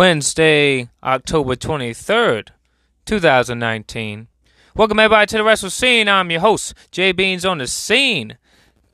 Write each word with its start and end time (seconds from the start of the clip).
Wednesday, 0.00 0.88
October 1.02 1.54
23rd, 1.56 2.48
2019. 3.04 4.28
Welcome 4.74 4.98
everybody 4.98 5.26
to 5.26 5.36
the 5.36 5.44
Wrestle 5.44 5.68
Scene. 5.68 6.08
I'm 6.08 6.30
your 6.30 6.40
host, 6.40 6.72
Jay 6.90 7.12
Beans 7.12 7.44
on 7.44 7.58
the 7.58 7.66
scene. 7.66 8.38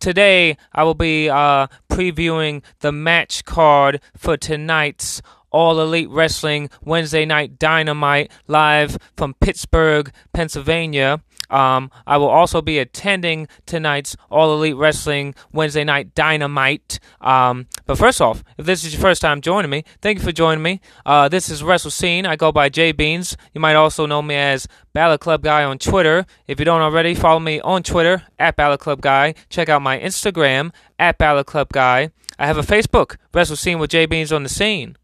Today, 0.00 0.56
I 0.72 0.82
will 0.82 0.94
be 0.94 1.30
uh, 1.30 1.68
previewing 1.88 2.64
the 2.80 2.90
match 2.90 3.44
card 3.44 4.00
for 4.16 4.36
tonight's 4.36 5.22
All 5.52 5.80
Elite 5.80 6.10
Wrestling 6.10 6.70
Wednesday 6.82 7.24
Night 7.24 7.56
Dynamite 7.56 8.32
live 8.48 8.98
from 9.16 9.34
Pittsburgh, 9.34 10.12
Pennsylvania. 10.32 11.22
Um, 11.50 11.90
I 12.06 12.16
will 12.16 12.28
also 12.28 12.62
be 12.62 12.78
attending 12.78 13.48
tonight's 13.66 14.16
All 14.30 14.52
Elite 14.54 14.76
Wrestling 14.76 15.34
Wednesday 15.52 15.84
Night 15.84 16.14
Dynamite. 16.14 16.98
Um, 17.20 17.66
but 17.86 17.98
first 17.98 18.20
off, 18.20 18.42
if 18.58 18.66
this 18.66 18.84
is 18.84 18.92
your 18.92 19.02
first 19.02 19.22
time 19.22 19.40
joining 19.40 19.70
me, 19.70 19.84
thank 20.00 20.18
you 20.18 20.24
for 20.24 20.32
joining 20.32 20.62
me. 20.62 20.80
Uh, 21.04 21.28
this 21.28 21.48
is 21.48 21.62
Wrestle 21.62 21.90
Scene. 21.90 22.26
I 22.26 22.36
go 22.36 22.52
by 22.52 22.68
Jay 22.68 22.92
Beans. 22.92 23.36
You 23.54 23.60
might 23.60 23.74
also 23.74 24.06
know 24.06 24.22
me 24.22 24.34
as 24.34 24.66
Bullet 24.92 25.18
Club 25.18 25.42
Guy 25.42 25.64
on 25.64 25.78
Twitter. 25.78 26.26
If 26.46 26.58
you 26.58 26.64
don't 26.64 26.80
already, 26.80 27.14
follow 27.14 27.40
me 27.40 27.60
on 27.60 27.82
Twitter 27.82 28.22
at 28.38 28.56
Bullet 28.56 28.78
Club 28.78 29.00
Guy. 29.00 29.34
Check 29.48 29.68
out 29.68 29.82
my 29.82 29.98
Instagram 29.98 30.72
at 30.98 31.18
Bullet 31.18 31.46
Club 31.46 31.68
Guy. 31.72 32.10
I 32.38 32.46
have 32.46 32.58
a 32.58 32.62
Facebook, 32.62 33.16
Wrestle 33.32 33.56
Scene 33.56 33.78
with 33.78 33.90
Jay 33.90 34.06
Beans 34.06 34.32
on 34.32 34.42
the 34.42 34.48
Scene. 34.48 34.96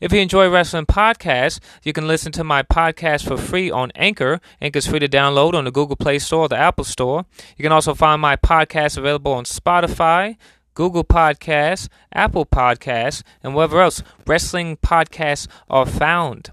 If 0.00 0.12
you 0.12 0.20
enjoy 0.20 0.48
wrestling 0.48 0.86
podcasts, 0.86 1.60
you 1.82 1.92
can 1.92 2.06
listen 2.06 2.30
to 2.32 2.44
my 2.44 2.62
podcast 2.62 3.26
for 3.26 3.36
free 3.36 3.70
on 3.70 3.90
Anchor. 3.94 4.40
Anchor 4.60 4.78
is 4.78 4.86
free 4.86 4.98
to 4.98 5.08
download 5.08 5.54
on 5.54 5.64
the 5.64 5.70
Google 5.70 5.96
Play 5.96 6.18
Store 6.18 6.42
or 6.42 6.48
the 6.48 6.58
Apple 6.58 6.84
Store. 6.84 7.24
You 7.56 7.62
can 7.62 7.72
also 7.72 7.94
find 7.94 8.20
my 8.20 8.36
podcast 8.36 8.98
available 8.98 9.32
on 9.32 9.44
Spotify, 9.44 10.36
Google 10.74 11.04
Podcasts, 11.04 11.88
Apple 12.12 12.46
Podcasts, 12.46 13.22
and 13.42 13.54
wherever 13.54 13.80
else 13.80 14.02
wrestling 14.26 14.76
podcasts 14.76 15.48
are 15.68 15.86
found. 15.86 16.52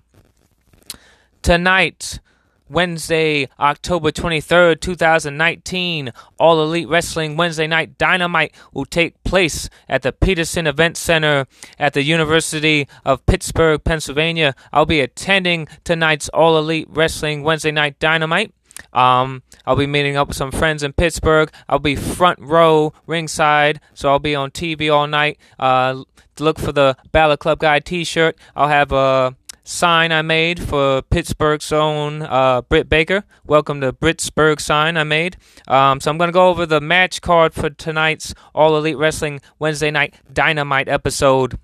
Tonight, 1.41 2.19
Wednesday, 2.69 3.49
October 3.59 4.11
23rd, 4.11 4.79
2019, 4.81 6.11
All 6.39 6.61
Elite 6.61 6.87
Wrestling 6.87 7.37
Wednesday 7.37 7.67
Night 7.67 7.97
Dynamite 7.97 8.53
will 8.73 8.85
take 8.85 9.21
place 9.23 9.69
at 9.87 10.01
the 10.01 10.11
Petersen 10.11 10.67
Event 10.67 10.97
Center 10.97 11.45
at 11.77 11.93
the 11.93 12.03
University 12.03 12.87
of 13.03 13.25
Pittsburgh, 13.25 13.83
Pennsylvania. 13.83 14.55
I'll 14.73 14.85
be 14.85 15.01
attending 15.01 15.67
tonight's 15.83 16.29
All 16.29 16.57
Elite 16.57 16.87
Wrestling 16.89 17.43
Wednesday 17.43 17.71
Night 17.71 17.99
Dynamite. 17.99 18.53
Um, 18.93 19.43
I'll 19.65 19.75
be 19.75 19.87
meeting 19.87 20.17
up 20.17 20.29
with 20.29 20.37
some 20.37 20.51
friends 20.51 20.83
in 20.83 20.93
Pittsburgh. 20.93 21.51
I'll 21.67 21.79
be 21.79 21.95
front 21.95 22.39
row, 22.39 22.93
ringside, 23.05 23.79
so 23.93 24.09
I'll 24.09 24.19
be 24.19 24.35
on 24.35 24.51
TV 24.51 24.93
all 24.93 25.07
night. 25.07 25.37
Uh, 25.59 26.03
look 26.39 26.59
for 26.59 26.71
the 26.71 26.97
Bullet 27.11 27.39
Club 27.39 27.59
Guy 27.59 27.79
T-shirt. 27.79 28.37
I'll 28.55 28.67
have 28.67 28.91
a 28.91 29.35
sign 29.65 30.11
I 30.11 30.21
made 30.21 30.61
for 30.61 31.01
Pittsburgh's 31.01 31.71
own 31.71 32.21
uh, 32.21 32.61
Britt 32.61 32.87
Baker. 32.87 33.25
Welcome 33.45 33.81
to 33.81 33.91
Pittsburgh 33.91 34.61
sign 34.61 34.95
I 34.95 35.03
made. 35.03 35.37
Um, 35.67 35.99
so 35.99 36.11
I'm 36.11 36.19
going 36.19 36.27
to 36.27 36.33
go 36.33 36.49
over 36.49 36.67
the 36.67 36.79
match 36.79 37.19
card 37.19 37.53
for 37.53 37.71
tonight's 37.71 38.33
All 38.53 38.77
Elite 38.77 38.97
Wrestling 38.97 39.41
Wednesday 39.57 39.89
Night 39.89 40.13
Dynamite 40.31 40.87
episode. 40.87 41.57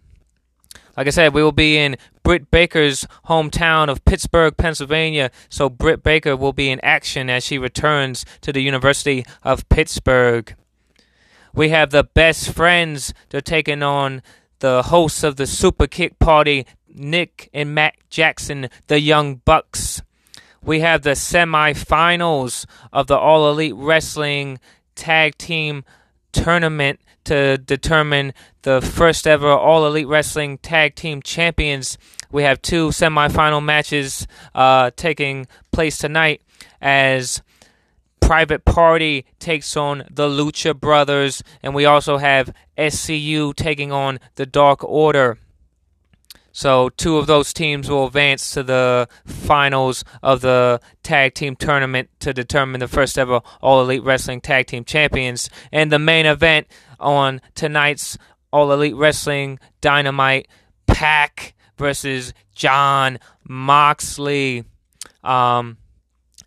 Like 0.97 1.07
I 1.07 1.11
said, 1.11 1.33
we 1.33 1.43
will 1.43 1.51
be 1.51 1.77
in 1.77 1.95
Britt 2.23 2.49
Baker's 2.49 3.07
hometown 3.27 3.87
of 3.87 4.03
Pittsburgh, 4.03 4.57
Pennsylvania. 4.57 5.29
So 5.47 5.69
Britt 5.69 6.01
Baker 6.01 6.35
will 6.35 6.53
be 6.53 6.71
in 6.71 6.79
action 6.81 7.29
as 7.29 7.45
she 7.45 7.59
returns 7.59 8.25
to 8.41 8.51
the 8.51 8.61
University 8.61 9.25
of 9.43 9.69
Pittsburgh. 9.69 10.53
We 11.53 11.69
have 11.69 11.91
the 11.91 12.03
best 12.03 12.49
friends. 12.51 13.13
They're 13.29 13.41
taking 13.41 13.83
on 13.83 14.23
the 14.61 14.83
hosts 14.83 15.23
of 15.23 15.35
the 15.35 15.45
Super 15.45 15.87
Kick 15.87 16.17
Party, 16.19 16.65
Nick 16.95 17.49
and 17.53 17.73
Matt 17.75 17.95
Jackson, 18.09 18.69
the 18.87 18.99
Young 18.99 19.35
Bucks. 19.35 20.01
We 20.63 20.81
have 20.81 21.01
the 21.01 21.11
semifinals 21.11 22.65
of 22.93 23.07
the 23.07 23.17
All 23.17 23.49
Elite 23.49 23.75
Wrestling 23.75 24.59
Tag 24.95 25.37
Team 25.37 25.83
Tournament 26.31 26.99
to 27.23 27.57
determine 27.57 28.33
the 28.61 28.81
first 28.81 29.27
ever 29.27 29.49
All 29.49 29.85
Elite 29.85 30.07
Wrestling 30.07 30.57
Tag 30.59 30.95
Team 30.95 31.21
Champions. 31.21 31.97
We 32.31 32.43
have 32.43 32.61
two 32.61 32.89
semifinal 32.89 33.63
matches 33.63 34.27
uh, 34.53 34.91
taking 34.95 35.47
place 35.71 35.97
tonight 35.97 36.41
as 36.81 37.41
Private 38.21 38.63
Party 38.63 39.25
takes 39.39 39.75
on 39.75 40.05
the 40.09 40.27
Lucha 40.27 40.79
Brothers, 40.79 41.43
and 41.61 41.75
we 41.75 41.85
also 41.85 42.17
have 42.17 42.53
SCU 42.77 43.53
taking 43.55 43.91
on 43.91 44.19
the 44.35 44.45
Dark 44.45 44.83
Order. 44.83 45.37
So, 46.51 46.89
two 46.89 47.17
of 47.17 47.27
those 47.27 47.53
teams 47.53 47.89
will 47.89 48.07
advance 48.07 48.51
to 48.51 48.63
the 48.63 49.07
finals 49.25 50.03
of 50.21 50.41
the 50.41 50.81
tag 51.01 51.33
team 51.33 51.55
tournament 51.55 52.09
to 52.19 52.33
determine 52.33 52.79
the 52.79 52.87
first 52.87 53.17
ever 53.17 53.41
All 53.61 53.81
Elite 53.81 54.03
Wrestling 54.03 54.41
Tag 54.41 54.67
Team 54.67 54.83
Champions. 54.83 55.49
And 55.71 55.91
the 55.91 55.99
main 55.99 56.25
event 56.25 56.67
on 56.99 57.41
tonight's 57.55 58.17
All 58.51 58.71
Elite 58.71 58.95
Wrestling 58.95 59.59
Dynamite 59.79 60.47
Pac 60.87 61.53
versus 61.77 62.33
John 62.53 63.17
Moxley. 63.47 64.65
Um, 65.23 65.77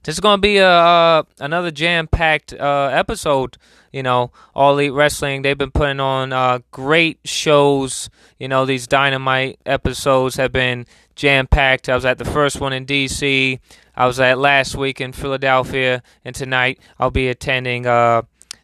this 0.04 0.16
is 0.16 0.20
going 0.20 0.37
to 0.37 0.43
be 0.43 0.59
a 0.59 0.69
uh, 0.69 1.22
another 1.41 1.70
jam-packed 1.70 2.53
uh, 2.53 2.91
episode. 2.93 3.56
You 3.94 4.03
know, 4.03 4.32
All 4.55 4.72
Elite 4.72 4.93
Wrestling. 4.93 5.43
They've 5.43 5.56
been 5.56 5.71
putting 5.71 6.00
on 6.00 6.32
uh, 6.32 6.59
great 6.72 7.21
shows. 7.25 8.10
You 8.41 8.49
know, 8.49 8.66
these 8.66 8.88
Dynamite 8.88 9.60
episodes 9.65 10.34
have 10.34 10.50
been 10.50 10.84
jam-packed. 11.15 11.88
I 11.88 11.94
was 11.94 12.05
at 12.05 12.19
the 12.19 12.25
first 12.25 12.60
one 12.60 12.72
in 12.72 12.87
D.C. 12.87 13.60
I 13.94 14.06
was 14.06 14.19
at 14.19 14.38
last 14.38 14.75
week 14.75 15.00
in 15.00 15.12
Philadelphia, 15.12 16.03
and 16.25 16.34
tonight 16.34 16.81
I'll 16.99 17.12
be 17.12 17.28
attending 17.28 17.87
uh, 17.87 18.22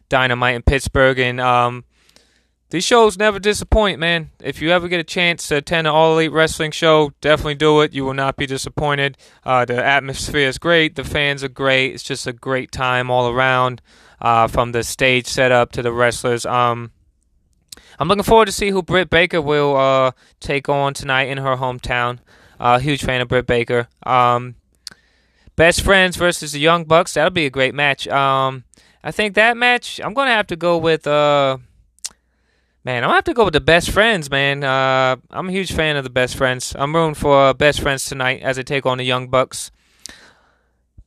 Dynamite 0.09 0.55
in 0.55 0.63
Pittsburgh. 0.63 1.17
And 1.17 1.39
um, 1.39 1.85
these 2.71 2.83
shows 2.83 3.17
never 3.17 3.39
disappoint, 3.39 3.99
man. 3.99 4.31
If 4.41 4.61
you 4.61 4.71
ever 4.71 4.89
get 4.89 4.99
a 4.99 5.05
chance 5.05 5.47
to 5.47 5.57
attend 5.57 5.87
an 5.87 5.93
All 5.93 6.13
Elite 6.13 6.33
Wrestling 6.33 6.71
show, 6.71 7.13
definitely 7.21 7.55
do 7.55 7.79
it. 7.81 7.93
You 7.93 8.03
will 8.03 8.13
not 8.13 8.35
be 8.35 8.45
disappointed. 8.45 9.17
Uh, 9.45 9.63
the 9.63 9.81
atmosphere 9.81 10.49
is 10.49 10.57
great. 10.57 10.95
The 10.95 11.05
fans 11.05 11.41
are 11.41 11.49
great. 11.49 11.93
It's 11.93 12.03
just 12.03 12.27
a 12.27 12.33
great 12.33 12.71
time 12.71 13.09
all 13.09 13.29
around, 13.29 13.81
uh, 14.21 14.47
from 14.47 14.71
the 14.71 14.83
stage 14.83 15.27
setup 15.27 15.71
to 15.73 15.81
the 15.81 15.91
wrestlers. 15.91 16.45
Um, 16.45 16.91
I'm 17.99 18.07
looking 18.07 18.23
forward 18.23 18.45
to 18.45 18.51
see 18.51 18.69
who 18.69 18.81
Britt 18.81 19.09
Baker 19.09 19.41
will 19.41 19.75
uh, 19.75 20.11
take 20.39 20.69
on 20.69 20.93
tonight 20.93 21.27
in 21.27 21.37
her 21.37 21.57
hometown. 21.57 22.19
Uh, 22.59 22.79
huge 22.79 23.03
fan 23.03 23.21
of 23.21 23.27
Britt 23.27 23.47
Baker. 23.47 23.87
Um, 24.03 24.55
best 25.55 25.81
friends 25.81 26.15
versus 26.15 26.51
the 26.51 26.59
Young 26.59 26.85
Bucks. 26.85 27.15
That'll 27.15 27.31
be 27.31 27.45
a 27.45 27.49
great 27.49 27.73
match. 27.73 28.07
Um, 28.07 28.63
I 29.03 29.11
think 29.11 29.35
that 29.35 29.57
match. 29.57 29.99
I'm 30.03 30.13
gonna 30.13 30.31
have 30.31 30.47
to 30.47 30.55
go 30.55 30.77
with. 30.77 31.07
Uh, 31.07 31.57
Man, 32.83 33.03
I'm 33.03 33.09
gonna 33.09 33.17
have 33.17 33.23
to 33.25 33.35
go 33.35 33.45
with 33.45 33.53
the 33.53 33.61
best 33.61 33.91
friends, 33.91 34.31
man. 34.31 34.63
Uh, 34.63 35.15
I'm 35.29 35.49
a 35.49 35.51
huge 35.51 35.71
fan 35.71 35.97
of 35.97 36.03
the 36.03 36.09
best 36.09 36.35
friends. 36.35 36.75
I'm 36.75 36.95
rooting 36.95 37.13
for 37.13 37.49
uh, 37.49 37.53
best 37.53 37.79
friends 37.79 38.05
tonight 38.05 38.41
as 38.41 38.55
they 38.55 38.63
take 38.63 38.87
on 38.87 38.97
the 38.97 39.03
Young 39.03 39.27
Bucks. 39.27 39.69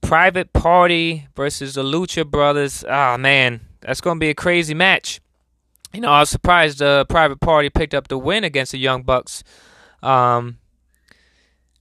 Private 0.05 0.53
Party 0.53 1.27
versus 1.35 1.75
the 1.75 1.83
Lucha 1.83 2.31
Brothers. 2.31 2.85
Ah, 2.89 3.17
man, 3.17 3.63
that's 3.81 4.03
gonna 4.03 4.21
be 4.21 4.29
a 4.29 4.35
crazy 4.35 4.75
match. 4.75 5.21
You 5.95 6.03
know, 6.03 6.11
I 6.11 6.21
was 6.21 6.31
surprised 6.31 6.79
the 6.79 7.07
Private 7.09 7.41
Party 7.41 7.71
picked 7.71 7.95
up 7.95 8.09
the 8.09 8.19
win 8.19 8.45
against 8.45 8.73
the 8.73 8.79
Young 8.79 9.03
Bucks. 9.03 9.43
Um, 10.03 10.59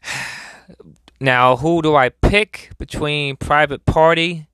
now, 1.20 1.58
who 1.58 1.82
do 1.82 1.96
I 1.96 2.10
pick 2.10 2.72
between 2.78 3.36
Private 3.36 3.86
Party 3.86 4.48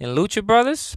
and 0.00 0.16
Lucha 0.16 0.42
Brothers? 0.42 0.96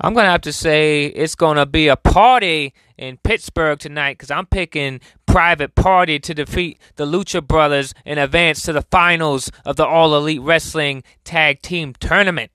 I'm 0.00 0.14
going 0.14 0.24
to 0.24 0.30
have 0.30 0.40
to 0.42 0.52
say 0.52 1.06
it's 1.06 1.34
going 1.34 1.58
to 1.58 1.66
be 1.66 1.88
a 1.88 1.96
party 1.96 2.72
in 2.96 3.18
Pittsburgh 3.18 3.78
tonight 3.78 4.14
because 4.14 4.30
I'm 4.30 4.46
picking 4.46 5.00
Private 5.30 5.76
Party 5.76 6.18
to 6.18 6.34
defeat 6.34 6.76
the 6.96 7.06
Lucha 7.06 7.46
Brothers 7.46 7.94
and 8.04 8.18
advance 8.18 8.62
to 8.62 8.72
the 8.72 8.82
finals 8.82 9.48
of 9.64 9.76
the 9.76 9.86
All 9.86 10.16
Elite 10.16 10.40
Wrestling 10.40 11.04
Tag 11.22 11.62
Team 11.62 11.94
Tournament. 12.00 12.50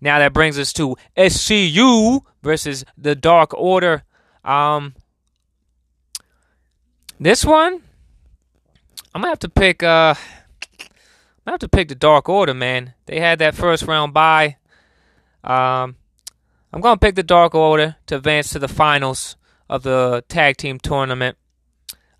Now 0.00 0.18
that 0.18 0.32
brings 0.32 0.58
us 0.58 0.72
to 0.72 0.96
SCU 1.18 2.22
versus 2.42 2.86
the 2.96 3.14
Dark 3.14 3.52
Order. 3.52 4.04
Um, 4.42 4.94
this 7.20 7.44
one, 7.44 7.82
I'm 9.14 9.20
gonna 9.20 9.28
have 9.28 9.38
to 9.40 9.50
pick. 9.50 9.82
Uh, 9.82 10.14
I'm 10.16 11.44
gonna 11.44 11.54
have 11.54 11.60
to 11.60 11.68
pick 11.68 11.88
the 11.88 11.94
Dark 11.94 12.26
Order, 12.26 12.54
man. 12.54 12.94
They 13.04 13.20
had 13.20 13.38
that 13.40 13.54
first 13.54 13.82
round 13.82 14.14
bye. 14.14 14.56
Um, 15.44 15.96
I'm 16.72 16.80
to 16.80 16.96
pick 16.96 17.16
the 17.16 17.22
Dark 17.22 17.54
Order 17.54 17.96
to 18.06 18.16
advance 18.16 18.48
to 18.52 18.58
the 18.58 18.66
finals 18.66 19.36
of 19.68 19.82
the 19.82 20.24
tag 20.28 20.56
team 20.56 20.78
tournament. 20.78 21.36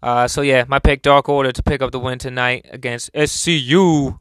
Uh, 0.03 0.27
so 0.27 0.43
yeah, 0.43 0.65
my 0.67 0.79
pick 0.79 1.03
Dark 1.03 1.29
Order 1.29 1.53
to 1.53 1.63
pick 1.63 1.81
up 1.81 1.93
the 1.93 2.01
win 2.01 2.19
tonight 2.19 2.67
against 2.71 3.13
SCU. 3.13 4.19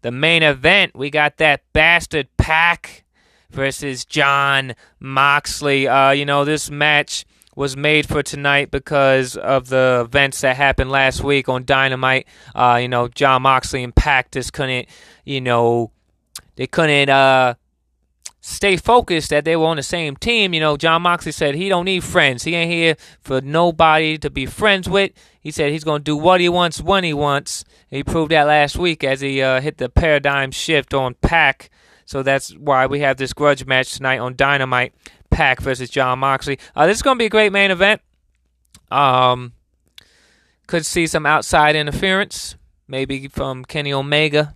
The 0.00 0.10
main 0.10 0.42
event, 0.42 0.96
we 0.96 1.10
got 1.10 1.36
that 1.36 1.62
bastard 1.72 2.28
Pac 2.36 3.04
versus 3.50 4.04
John 4.04 4.74
Moxley. 4.98 5.86
Uh, 5.86 6.10
you 6.10 6.24
know, 6.24 6.44
this 6.44 6.70
match 6.70 7.24
was 7.54 7.76
made 7.76 8.08
for 8.08 8.22
tonight 8.22 8.70
because 8.70 9.36
of 9.36 9.68
the 9.68 10.02
events 10.06 10.40
that 10.40 10.56
happened 10.56 10.90
last 10.90 11.22
week 11.22 11.48
on 11.48 11.64
Dynamite. 11.64 12.26
Uh, 12.54 12.78
you 12.80 12.88
know, 12.88 13.08
John 13.08 13.42
Moxley 13.42 13.84
and 13.84 13.94
Pac 13.94 14.30
just 14.32 14.52
couldn't, 14.52 14.88
you 15.24 15.40
know, 15.40 15.92
they 16.56 16.66
couldn't 16.66 17.10
uh, 17.10 17.54
stay 18.42 18.76
focused 18.76 19.30
that 19.30 19.44
they 19.44 19.56
were 19.56 19.66
on 19.66 19.76
the 19.76 19.82
same 19.82 20.16
team. 20.16 20.52
You 20.52 20.60
know, 20.60 20.76
John 20.76 21.02
Moxley 21.02 21.32
said 21.32 21.54
he 21.54 21.68
don't 21.68 21.86
need 21.86 22.04
friends. 22.04 22.42
He 22.42 22.54
ain't 22.54 22.70
here 22.70 22.96
for 23.20 23.40
nobody 23.40 24.18
to 24.18 24.28
be 24.28 24.46
friends 24.46 24.88
with. 24.88 25.12
He 25.40 25.50
said 25.50 25.70
he's 25.72 25.84
going 25.84 26.00
to 26.00 26.04
do 26.04 26.16
what 26.16 26.40
he 26.40 26.48
wants 26.48 26.82
when 26.82 27.04
he 27.04 27.14
wants. 27.14 27.64
He 27.88 28.02
proved 28.02 28.32
that 28.32 28.48
last 28.48 28.76
week 28.76 29.04
as 29.04 29.20
he 29.20 29.40
uh, 29.40 29.60
hit 29.60 29.78
the 29.78 29.88
paradigm 29.88 30.50
shift 30.50 30.92
on 30.92 31.14
Pac. 31.14 31.70
So 32.04 32.22
that's 32.22 32.50
why 32.56 32.86
we 32.86 33.00
have 33.00 33.16
this 33.16 33.32
grudge 33.32 33.64
match 33.64 33.94
tonight 33.94 34.18
on 34.18 34.36
Dynamite. 34.36 34.92
Pac 35.30 35.60
versus 35.60 35.88
John 35.88 36.18
Moxley. 36.18 36.58
Uh, 36.76 36.86
this 36.86 36.98
is 36.98 37.02
going 37.02 37.16
to 37.16 37.18
be 37.18 37.26
a 37.26 37.30
great 37.30 37.52
main 37.52 37.70
event. 37.70 38.02
Um, 38.90 39.52
could 40.66 40.84
see 40.84 41.06
some 41.06 41.26
outside 41.26 41.74
interference, 41.74 42.56
maybe 42.86 43.28
from 43.28 43.64
Kenny 43.64 43.92
Omega. 43.92 44.52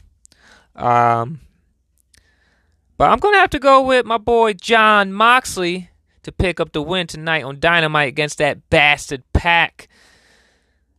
Um, 0.74 1.40
but 2.96 3.10
I'm 3.10 3.19
going 3.19 3.34
to 3.34 3.40
have 3.40 3.50
to 3.50 3.58
go 3.58 3.82
with 3.82 4.06
my 4.06 4.19
boy 4.19 4.54
John 4.54 5.12
Moxley 5.12 5.90
to 6.22 6.32
pick 6.32 6.58
up 6.58 6.72
the 6.72 6.82
win 6.82 7.06
tonight 7.06 7.44
on 7.44 7.60
Dynamite 7.60 8.08
against 8.08 8.38
that 8.38 8.69
bastard 8.70 9.22
Pac. 9.32 9.88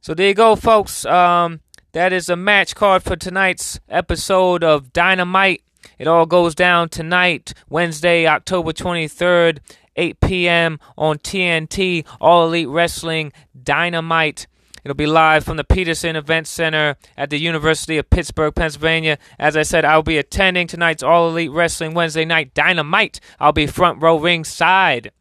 So 0.02 0.14
there 0.14 0.30
you 0.30 0.34
go, 0.34 0.56
folks. 0.56 1.06
Um, 1.06 1.62
that 1.92 2.14
is 2.14 2.30
a 2.30 2.36
match 2.36 2.76
card 2.76 3.04
for 3.04 3.16
tonight's 3.16 3.80
episode 3.90 4.64
of 4.64 4.94
Dynamite. 4.94 5.64
It 5.98 6.08
all 6.08 6.26
goes 6.26 6.54
down 6.54 6.90
tonight, 6.90 7.54
Wednesday, 7.70 8.28
October 8.28 8.72
23rd, 8.72 9.60
8 9.96 10.20
p.m. 10.20 10.80
on 10.98 11.18
TNT, 11.18 12.06
All 12.22 12.46
Elite 12.46 12.70
Wrestling 12.70 13.34
Dynamite. 13.64 14.48
It'll 14.88 14.96
be 14.96 15.06
live 15.06 15.44
from 15.44 15.58
the 15.58 15.66
Petersen 15.66 16.16
Event 16.16 16.48
Center 16.48 16.96
at 17.18 17.30
the 17.30 17.38
University 17.38 17.98
of 17.98 18.10
Pittsburgh, 18.10 18.56
Pennsylvania. 18.56 19.18
As 19.38 19.58
I 19.58 19.64
said, 19.64 19.84
I'll 19.84 20.02
be 20.02 20.18
attending 20.18 20.66
tonight's 20.66 21.04
All 21.04 21.28
Elite 21.28 21.52
Wrestling 21.52 21.94
Wednesday 21.94 22.24
Night 22.24 22.54
Dynamite. 22.54 23.20
I'll 23.38 23.52
be 23.52 23.68
front 23.68 24.02
row 24.02 24.18
ringside. 24.18 25.12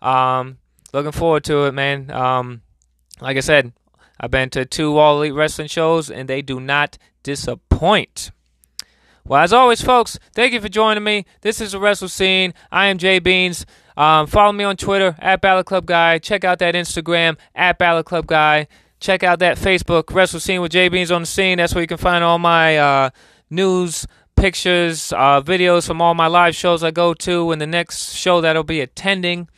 Um, 0.00 0.56
looking 0.94 1.12
forward 1.12 1.44
to 1.44 1.64
it, 1.64 1.72
man. 1.72 2.10
Um, 2.10 2.62
like 3.20 3.36
I 3.36 3.40
said, 3.40 3.74
I've 4.18 4.30
been 4.30 4.48
to 4.48 4.64
two 4.64 4.96
All 4.96 5.18
Elite 5.18 5.34
Wrestling 5.34 5.68
shows, 5.68 6.10
and 6.10 6.26
they 6.26 6.40
do 6.40 6.58
not 6.58 6.96
disappoint. 7.22 8.30
Well, 9.26 9.42
as 9.42 9.52
always, 9.52 9.82
folks, 9.82 10.18
thank 10.34 10.54
you 10.54 10.60
for 10.62 10.70
joining 10.70 11.04
me. 11.04 11.26
This 11.42 11.60
is 11.60 11.72
the 11.72 11.80
Wrestle 11.80 12.08
Scene. 12.08 12.54
I 12.70 12.86
am 12.86 12.96
Jay 12.96 13.18
Beans. 13.18 13.66
Um, 13.94 14.26
follow 14.26 14.52
me 14.52 14.64
on 14.64 14.78
Twitter 14.78 15.14
at 15.18 15.42
Bullet 15.42 15.64
Club 15.64 15.84
Guy. 15.84 16.18
Check 16.18 16.44
out 16.44 16.60
that 16.60 16.74
Instagram 16.74 17.36
at 17.54 17.78
Bullet 17.78 18.04
Club 18.04 18.26
Guy. 18.26 18.68
Check 19.02 19.24
out 19.24 19.40
that 19.40 19.58
Facebook, 19.58 20.14
Wrestle 20.14 20.38
Scene 20.38 20.60
with 20.60 20.70
J 20.70 20.88
Beans 20.88 21.10
on 21.10 21.22
the 21.22 21.26
Scene. 21.26 21.58
That's 21.58 21.74
where 21.74 21.82
you 21.82 21.88
can 21.88 21.96
find 21.96 22.22
all 22.22 22.38
my 22.38 22.78
uh, 22.78 23.10
news, 23.50 24.06
pictures, 24.36 25.12
uh, 25.12 25.42
videos 25.42 25.88
from 25.88 26.00
all 26.00 26.14
my 26.14 26.28
live 26.28 26.54
shows 26.54 26.84
I 26.84 26.92
go 26.92 27.12
to, 27.14 27.50
and 27.50 27.60
the 27.60 27.66
next 27.66 28.12
show 28.12 28.40
that 28.40 28.54
I'll 28.54 28.62
be 28.62 28.80
attending. 28.80 29.48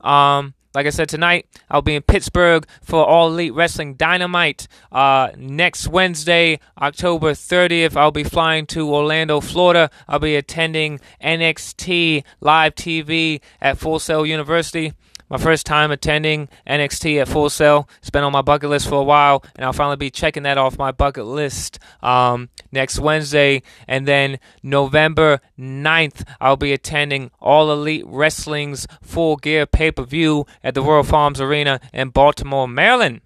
Um, 0.00 0.54
like 0.74 0.86
I 0.86 0.88
said 0.90 1.10
tonight, 1.10 1.46
I'll 1.68 1.82
be 1.82 1.96
in 1.96 2.00
Pittsburgh 2.00 2.66
for 2.80 3.04
All 3.04 3.28
Elite 3.28 3.52
Wrestling 3.52 3.92
Dynamite. 3.92 4.68
Uh, 4.90 5.32
next 5.36 5.86
Wednesday, 5.86 6.58
October 6.80 7.32
30th, 7.32 7.96
I'll 7.96 8.10
be 8.10 8.24
flying 8.24 8.64
to 8.68 8.90
Orlando, 8.90 9.42
Florida. 9.42 9.90
I'll 10.08 10.18
be 10.18 10.34
attending 10.34 10.98
NXT 11.22 12.24
Live 12.40 12.74
TV 12.74 13.42
at 13.60 13.76
Full 13.76 13.98
Sail 13.98 14.24
University. 14.24 14.94
My 15.30 15.38
first 15.38 15.64
time 15.64 15.90
attending 15.90 16.48
NXT 16.66 17.20
at 17.20 17.28
Full 17.28 17.48
Sail. 17.48 17.88
It's 17.98 18.10
been 18.10 18.24
on 18.24 18.32
my 18.32 18.42
bucket 18.42 18.68
list 18.68 18.88
for 18.88 18.96
a 18.96 19.02
while, 19.04 19.42
and 19.56 19.64
I'll 19.64 19.72
finally 19.72 19.96
be 19.96 20.10
checking 20.10 20.42
that 20.42 20.58
off 20.58 20.78
my 20.78 20.92
bucket 20.92 21.24
list 21.24 21.78
um, 22.02 22.50
next 22.70 22.98
Wednesday. 22.98 23.62
And 23.88 24.06
then 24.06 24.38
November 24.62 25.40
9th, 25.58 26.24
I'll 26.40 26.56
be 26.56 26.72
attending 26.72 27.30
All 27.40 27.72
Elite 27.72 28.04
Wrestling's 28.06 28.86
Full 29.02 29.36
Gear 29.36 29.64
pay 29.64 29.90
per 29.90 30.04
view 30.04 30.44
at 30.62 30.74
the 30.74 30.82
Royal 30.82 31.04
Farms 31.04 31.40
Arena 31.40 31.80
in 31.92 32.10
Baltimore, 32.10 32.68
Maryland. 32.68 33.22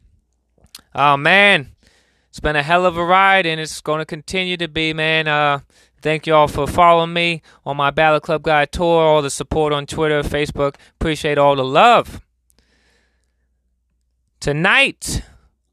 Oh, 0.94 1.16
man. 1.16 1.70
It's 2.30 2.40
been 2.40 2.56
a 2.56 2.62
hell 2.62 2.86
of 2.86 2.96
a 2.96 3.04
ride, 3.04 3.46
and 3.46 3.60
it's 3.60 3.80
going 3.80 3.98
to 3.98 4.06
continue 4.06 4.56
to 4.58 4.68
be, 4.68 4.92
man. 4.92 5.26
Uh, 5.26 5.60
Thank 6.00 6.28
y'all 6.28 6.46
for 6.46 6.68
following 6.68 7.12
me 7.12 7.42
on 7.66 7.76
my 7.76 7.90
Bullet 7.90 8.22
Club 8.22 8.42
Guy 8.42 8.66
tour, 8.66 9.02
all 9.02 9.20
the 9.20 9.30
support 9.30 9.72
on 9.72 9.84
Twitter, 9.84 10.22
Facebook. 10.22 10.76
Appreciate 10.94 11.38
all 11.38 11.56
the 11.56 11.64
love. 11.64 12.20
Tonight, 14.38 15.22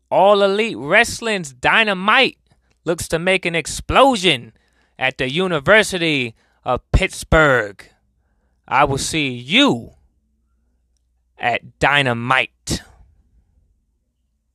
All 0.09 0.41
Elite 0.41 0.77
Wrestling's 0.77 1.53
Dynamite 1.53 2.39
looks 2.85 3.07
to 3.09 3.19
make 3.19 3.45
an 3.45 3.53
explosion 3.53 4.53
at 4.97 5.19
the 5.19 5.29
University 5.29 6.33
of 6.63 6.81
Pittsburgh. 6.91 7.87
I 8.67 8.83
will 8.85 8.97
see 8.97 9.29
you 9.29 9.91
at 11.37 11.77
Dynamite. 11.77 12.81